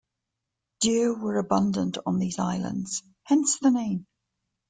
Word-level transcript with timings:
Deer 0.79 1.13
were 1.15 1.37
abundant 1.37 1.99
on 2.07 2.17
these 2.17 2.39
islands, 2.39 3.03
hence 3.27 3.59
the 3.59 3.69
name. 3.69 4.07